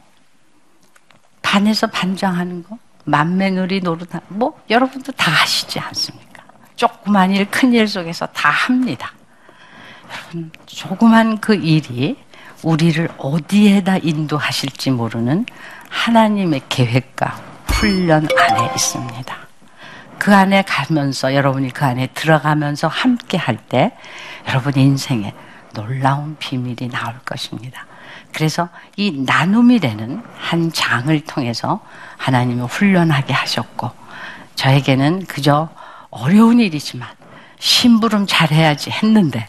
반에서 1.41 1.87
반장하는 1.87 2.63
거, 2.63 2.77
만매놀이 3.05 3.79
노릇하 3.81 4.21
뭐 4.27 4.61
여러분도 4.69 5.11
다 5.13 5.31
하시지 5.31 5.79
않습니까? 5.79 6.43
조그만 6.75 7.31
일, 7.31 7.49
큰 7.49 7.73
일 7.73 7.87
속에서 7.87 8.27
다 8.27 8.49
합니다. 8.49 9.11
여러분, 10.11 10.51
조그만 10.65 11.39
그 11.39 11.55
일이 11.55 12.17
우리를 12.63 13.09
어디에다 13.17 13.97
인도하실지 13.97 14.91
모르는 14.91 15.45
하나님의 15.89 16.61
계획과 16.69 17.39
훈련 17.67 18.27
안에 18.37 18.71
있습니다. 18.75 19.35
그 20.17 20.35
안에 20.35 20.63
가면서 20.63 21.33
여러분이 21.33 21.71
그 21.71 21.85
안에 21.85 22.07
들어가면서 22.07 22.87
함께 22.89 23.37
할 23.37 23.57
때 23.69 23.93
여러분 24.47 24.75
인생에 24.75 25.33
놀라운 25.73 26.35
비밀이 26.39 26.89
나올 26.91 27.17
것입니다. 27.23 27.85
그래서 28.33 28.67
이 28.97 29.11
나눔이라는 29.25 30.23
한 30.37 30.71
장을 30.73 31.17
통해서 31.21 31.81
하나님을 32.17 32.65
훈련하게 32.65 33.33
하셨고 33.33 33.91
저에게는 34.55 35.25
그저 35.25 35.69
어려운 36.09 36.59
일이지만 36.59 37.07
심부름 37.59 38.25
잘해야지 38.27 38.89
했는데 38.91 39.47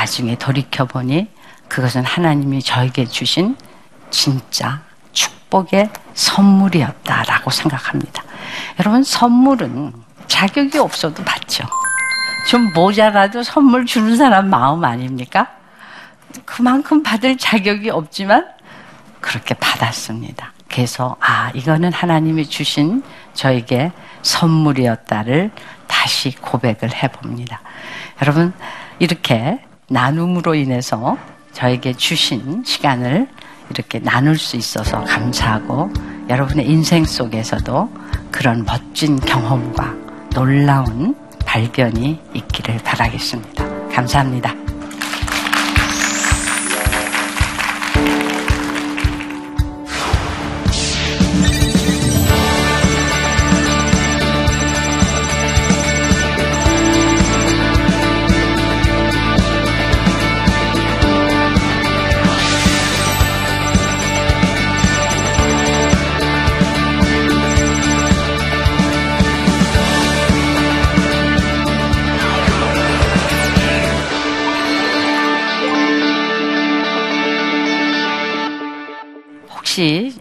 나중에 0.00 0.34
돌이켜보니 0.36 1.28
그것은 1.68 2.04
하나님이 2.04 2.62
저에게 2.62 3.04
주신 3.04 3.54
진짜 4.08 4.80
축복의 5.12 5.90
선물이었다라고 6.14 7.50
생각합니다. 7.50 8.22
여러분, 8.78 9.04
선물은 9.04 9.92
자격이 10.26 10.78
없어도 10.78 11.22
받죠. 11.22 11.66
좀 12.48 12.72
모자라도 12.72 13.42
선물 13.42 13.84
주는 13.84 14.16
사람 14.16 14.48
마음 14.48 14.84
아닙니까? 14.84 15.48
그만큼 16.46 17.02
받을 17.02 17.36
자격이 17.36 17.90
없지만 17.90 18.48
그렇게 19.20 19.52
받았습니다. 19.52 20.54
그래서, 20.70 21.16
아, 21.20 21.50
이거는 21.52 21.92
하나님이 21.92 22.48
주신 22.48 23.02
저에게 23.34 23.92
선물이었다를 24.22 25.50
다시 25.86 26.34
고백을 26.36 26.90
해봅니다. 26.90 27.60
여러분, 28.22 28.54
이렇게 28.98 29.60
나눔으로 29.90 30.54
인해서 30.54 31.18
저에게 31.52 31.92
주신 31.92 32.62
시간을 32.64 33.28
이렇게 33.70 33.98
나눌 33.98 34.38
수 34.38 34.56
있어서 34.56 35.04
감사하고 35.04 35.90
여러분의 36.28 36.68
인생 36.68 37.04
속에서도 37.04 37.90
그런 38.30 38.64
멋진 38.64 39.18
경험과 39.18 39.94
놀라운 40.32 41.14
발견이 41.44 42.20
있기를 42.34 42.78
바라겠습니다. 42.78 43.64
감사합니다. 43.90 44.69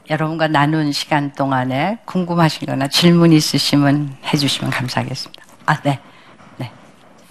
여러분과 0.10 0.48
나눈 0.48 0.92
시간 0.92 1.32
동안에 1.34 2.00
궁금하신 2.06 2.68
거나 2.68 2.88
질문 2.88 3.32
있으시면 3.32 4.18
해주시면 4.26 4.72
감사하겠습니다. 4.72 5.44
아, 5.66 5.80
네. 5.82 6.00
네. 6.58 6.72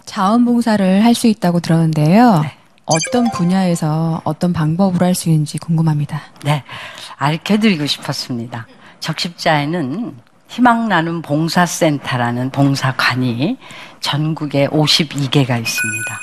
자원봉사를 0.04 1.04
할 1.04 1.14
수 1.14 1.26
있다고 1.26 1.60
들었는데요. 1.60 2.40
네. 2.40 2.54
어떤 2.84 3.30
분야에서 3.30 4.20
어떤 4.24 4.52
방법으로 4.52 5.04
할 5.04 5.14
수 5.14 5.28
있는지 5.28 5.58
궁금합니다. 5.58 6.22
네. 6.44 6.62
알려드리고 7.16 7.86
싶었습니다. 7.86 8.66
적십자에는 9.00 10.14
희망 10.48 10.88
나눔 10.88 11.20
봉사센터라는 11.20 12.50
봉사관이 12.50 13.58
전국에 14.00 14.68
52개가 14.68 15.60
있습니다. 15.60 16.20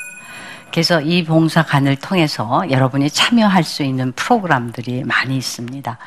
그래서 0.76 1.00
이 1.00 1.24
봉사관을 1.24 1.96
통해서 1.96 2.62
여러분이 2.70 3.10
참여할 3.10 3.64
수 3.64 3.82
있는 3.82 4.12
프로그램들이 4.12 5.06
많이 5.06 5.38
있습니다. 5.38 5.98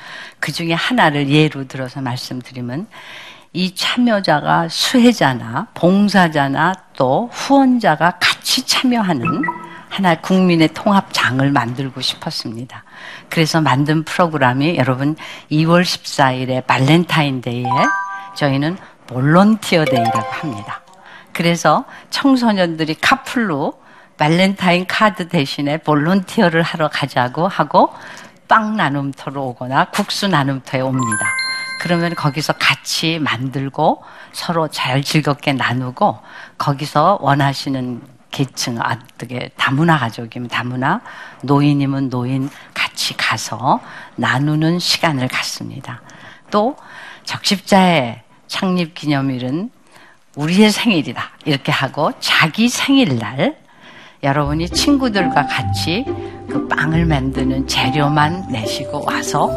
그 0.41 0.53
중에 0.53 0.75
하나를 0.75 1.31
예로 1.31 1.67
들어서 1.69 2.03
말씀드리면 2.03 2.87
이 3.55 3.75
참여자가 3.75 4.69
수혜자나 4.69 5.69
봉사자나 5.73 6.75
또 6.99 7.31
후원자가 7.33 8.19
같이 8.21 8.67
참여하는 8.67 9.43
하나의 9.89 10.21
국민의 10.21 10.69
통합장을 10.75 11.51
만들고 11.51 12.03
싶었습니다. 12.03 12.85
그래서 13.31 13.63
만든 13.63 14.05
프로그램이 14.05 14.77
여러분 14.77 15.17
2월 15.51 15.81
14일에 15.81 16.67
발렌타인데이에 16.67 17.71
저희는 18.37 18.77
Volunteer 19.07 19.87
Day라고 19.87 20.31
합니다. 20.31 20.83
그래서 21.33 21.87
청소년들이 22.11 22.97
커플로 22.97 23.88
발렌타인 24.19 24.87
카드 24.87 25.29
대신에 25.29 25.79
volunteer를 25.79 26.63
하러 26.63 26.89
가자고 26.89 27.49
하고 27.49 27.95
빵 28.49 28.77
나눔터로 28.77 29.47
오거나 29.49 29.87
국수 29.87 30.27
나눔터에 30.27 30.81
옵니다. 30.81 31.27
그러면 31.81 32.15
거기서 32.15 32.55
같이 32.55 33.19
만들고 33.21 34.03
서로 34.33 34.69
잘 34.69 35.03
즐겁게 35.03 35.53
나누고 35.53 36.19
거기서 36.59 37.19
원하시는 37.21 38.03
계층, 38.31 38.79
어떻게 38.81 39.51
다문화 39.57 39.99
가족이면 39.99 40.49
다문화, 40.49 41.01
노인이면 41.43 42.11
노인 42.11 42.51
같이 42.75 43.17
가서 43.17 43.81
나누는 44.17 44.81
시간을 44.81 45.29
갖습니다. 45.29 46.03
또 46.51 46.77
적십자의 47.25 48.23
창립 48.49 48.95
기념일은 48.95 49.71
우리의 50.37 50.71
생일이다. 50.71 51.31
이렇게 51.45 51.73
하고 51.73 52.13
자기 52.21 52.69
생일날 52.69 53.57
여러분이 54.23 54.69
친구들과 54.71 55.47
같이 55.47 56.05
그 56.51 56.67
빵을 56.69 57.07
만드는 57.07 57.67
재료만 57.69 58.49
내시고 58.51 59.05
와서 59.05 59.51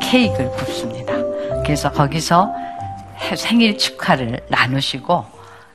케이크를 0.00 0.50
굽습니다. 0.52 1.12
그래서 1.62 1.90
거기서 1.90 2.52
생일 3.36 3.76
축하를 3.76 4.40
나누시고 4.48 5.24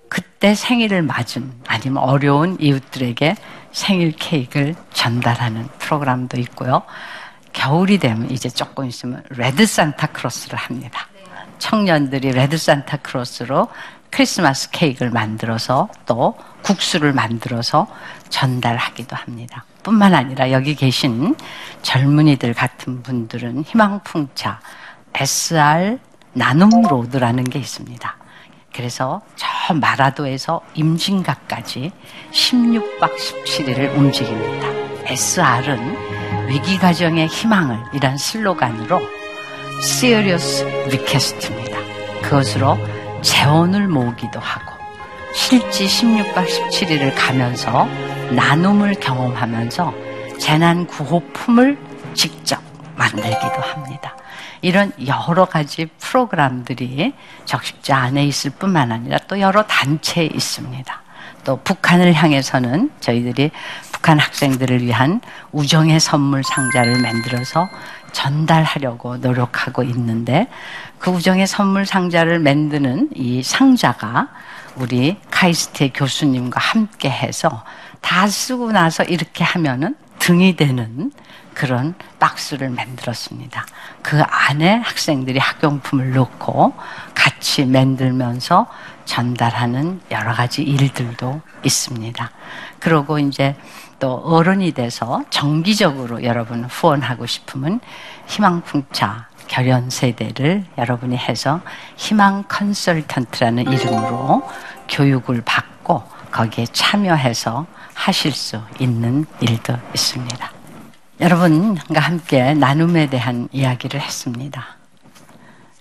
그때 0.08 0.56
생일을 0.56 1.02
맞은 1.02 1.52
아니면 1.68 2.04
어려운 2.04 2.58
이웃들에게 2.60 3.36
생일 3.72 4.12
케이크를 4.14 4.76
전달하는 4.94 5.68
프로그램도 5.80 6.40
있고요. 6.42 6.84
겨울이 7.54 7.98
되면 7.98 8.30
이제 8.32 8.48
조금 8.50 8.86
있으면 8.86 9.24
Red 9.30 9.66
Santa 9.66 10.08
Claus를 10.08 10.58
합니다. 10.58 11.08
청년들이 11.60 12.32
Red 12.32 12.58
Santa 12.58 12.98
Claus로 12.98 13.68
크리스마스 14.10 14.70
케이크를 14.72 15.12
만들어서 15.12 15.90
또 16.06 16.36
국수를 16.64 17.14
만들어서 17.14 17.88
전달하기도 18.30 19.16
합니다. 19.16 19.66
뿐만 19.84 20.14
아니라 20.14 20.52
여기 20.52 20.76
계신 20.76 21.36
젊은이들 21.82 22.54
같은 22.54 23.02
분들은 23.04 23.64
희망풍차 23.64 24.60
SR 25.14 26.00
나눔 26.34 26.70
로드라는 26.84 27.44
게 27.44 27.60
있습니다. 27.60 28.16
그래서 28.74 29.22
저 29.36 29.74
마라도에서 29.74 30.62
임진각까지 30.76 31.92
16박 32.32 33.16
17일을 33.16 33.98
움직입니다. 33.98 34.68
SR은 35.08 36.48
위기 36.48 36.78
가정의 36.78 37.28
희망을 37.28 37.80
이란 37.94 38.18
슬로건으로 38.18 39.02
Serious 39.82 40.64
Request입니다. 40.64 41.78
그것으로 42.22 42.78
재원을 43.22 43.88
모으기도 43.88 44.40
하고 44.40 44.71
실지 45.34 45.86
16박 45.86 46.46
17일을 46.46 47.14
가면서 47.16 47.86
나눔을 48.32 48.96
경험하면서 48.96 49.94
재난 50.40 50.86
구호품을 50.88 51.78
직접 52.14 52.62
만들기도 52.96 53.62
합니다. 53.62 54.16
이런 54.62 54.92
여러 55.08 55.46
가지 55.46 55.88
프로그램들이 56.00 57.14
적십자 57.46 57.98
안에 57.98 58.26
있을 58.26 58.52
뿐만 58.52 58.92
아니라 58.92 59.18
또 59.28 59.40
여러 59.40 59.64
단체에 59.64 60.26
있습니다. 60.26 61.02
또 61.44 61.58
북한을 61.64 62.14
향해서는 62.14 62.92
저희들이 63.00 63.52
북한 63.92 64.20
학생들을 64.20 64.84
위한 64.84 65.22
우정의 65.52 66.00
선물 66.00 66.44
상자를 66.44 67.02
만들어서 67.02 67.68
전달하려고 68.12 69.18
노력하고 69.18 69.84
있는데 69.84 70.48
그 71.00 71.10
우정의 71.10 71.48
선물 71.48 71.86
상자를 71.86 72.40
만드는 72.40 73.10
이 73.16 73.42
상자가 73.42 74.28
우리 74.76 75.18
카이스트의 75.30 75.94
교수님과 75.94 76.60
함께 76.60 77.10
해서 77.10 77.64
다 78.02 78.28
쓰고 78.28 78.72
나서 78.72 79.04
이렇게 79.04 79.44
하면은 79.44 79.96
등이 80.20 80.56
되는 80.56 81.12
그런 81.54 81.96
박스를 82.20 82.70
만들었습니다. 82.70 83.66
그 84.02 84.22
안에 84.22 84.76
학생들이 84.78 85.40
학용품을 85.40 86.14
넣고 86.14 86.74
같이 87.14 87.66
만들면서 87.66 88.68
전달하는 89.06 90.00
여러 90.12 90.34
가지 90.34 90.62
일들도 90.62 91.42
있습니다. 91.64 92.32
그리고 92.80 93.20
이제 93.20 93.56
또 94.00 94.14
어른이 94.16 94.72
돼서 94.72 95.24
정기적으로 95.30 96.24
여러분 96.24 96.64
후원하고 96.66 97.26
싶으면 97.26 97.80
희망풍차 98.28 99.28
결연 99.52 99.90
세대를 99.90 100.64
여러분이 100.78 101.18
해서 101.18 101.60
희망 101.98 102.46
컨설턴트라는 102.48 103.70
이름으로 103.70 104.48
교육을 104.88 105.42
받고 105.46 106.04
거기에 106.32 106.66
참여해서 106.72 107.66
하실 107.94 108.32
수 108.32 108.62
있는 108.80 109.26
일도 109.42 109.78
있습니다. 109.94 110.52
여러분과 111.20 112.00
함께 112.00 112.54
나눔에 112.54 113.10
대한 113.10 113.50
이야기를 113.52 114.00
했습니다. 114.00 114.78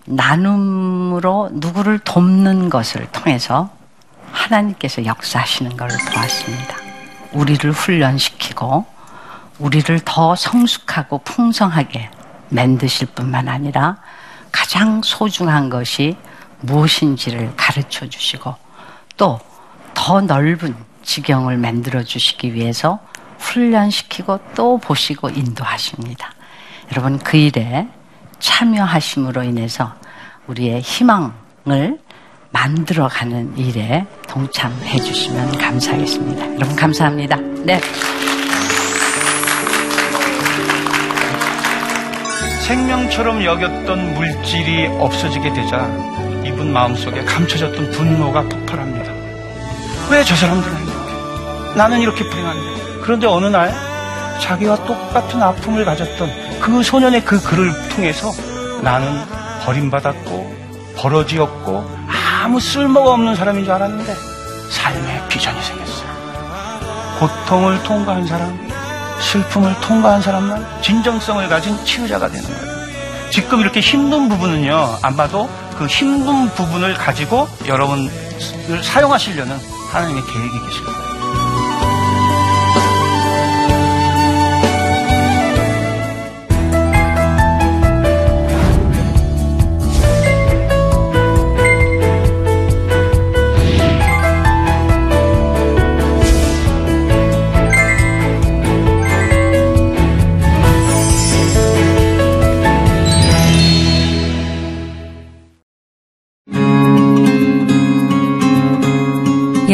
나눔으로 0.05 1.51
누구를 1.53 2.01
돕는 2.01 2.71
것을 2.71 3.07
통해서 3.13 3.71
하나님께서 4.33 5.05
역사하시는 5.05 5.77
것을 5.77 5.97
보았습니다. 6.13 6.77
우리를 7.33 7.71
훈련시키고 7.71 8.85
우리를 9.61 10.01
더 10.05 10.35
성숙하고 10.35 11.19
풍성하게 11.19 12.11
만드실 12.51 13.09
뿐만 13.15 13.49
아니라 13.49 13.97
가장 14.53 15.01
소중한 15.03 15.71
것이 15.71 16.17
무엇인지를 16.61 17.55
가르쳐 17.57 18.07
주시고 18.09 18.55
또 19.17 19.41
더 19.95 20.21
넓은 20.21 20.75
지경을 21.03 21.59
만들어 21.59 22.03
주시기 22.03 22.55
위해서 22.55 23.01
훈련시키고 23.39 24.41
또 24.55 24.79
보시고 24.79 25.29
인도하십니다. 25.31 26.33
여러분 26.93 27.19
그 27.19 27.37
일에 27.37 27.87
참여하심으로 28.39 29.43
인해서 29.43 29.95
우리의 30.47 30.81
희망을 30.81 31.99
만들어가는 32.51 33.59
일에 33.59 34.07
동참해 34.27 34.99
주시면 34.99 35.59
감사하겠습니다. 35.59 36.55
여러분 36.55 36.75
감사합니다. 36.75 37.37
네. 37.65 37.81
생명처럼 42.75 43.45
여겼던 43.45 44.15
물질이 44.15 44.87
없어지게 45.01 45.53
되자 45.55 45.89
여러분 46.45 46.73
마음속에 46.73 47.25
감춰졌던 47.25 47.91
분노가 47.91 48.43
폭발합니다. 48.43 49.13
왜 50.09 50.23
저 50.23 50.37
사람들은 50.37 50.77
이렇게? 50.77 51.77
나는 51.77 52.01
이렇게 52.01 52.23
불행한데. 52.29 53.01
그런데 53.03 53.27
어느 53.27 53.47
날 53.47 53.75
자기와 54.41 54.85
똑같은 54.85 55.43
아픔을 55.43 55.85
가졌던 55.85 56.61
그 56.61 56.85
소년의 56.85 57.25
그 57.25 57.43
글을 57.43 57.73
통해서 57.89 58.31
나는 58.83 59.21
버림받았고 59.65 60.55
버러지였고 60.97 61.85
아무 62.45 62.61
쓸모가 62.61 63.11
없는 63.15 63.35
사람인 63.35 63.65
줄 63.65 63.73
알았는데 63.75 64.15
삶의 64.71 65.23
비전이 65.29 65.61
생겼어요. 65.61 66.11
고통을 67.19 67.83
통과한 67.83 68.27
사람, 68.29 68.70
슬픔을 69.21 69.81
통과한 69.81 70.23
사람만 70.23 70.83
진정성을 70.83 71.49
가진 71.49 71.83
치유자가 71.85 72.29
되는 72.29 72.45
거예요. 72.45 72.81
지금 73.31 73.61
이렇게 73.61 73.81
힘든 73.81 74.29
부분은요, 74.29 74.99
아마도 75.03 75.49
그 75.79 75.87
힘든 75.87 76.49
부분을 76.55 76.95
가지고 76.95 77.49
여러분을 77.67 78.11
사용하시려는 78.83 79.57
하나님의 79.93 80.25
계획이 80.25 80.67
계실 80.67 80.85
거예요. 80.85 81.10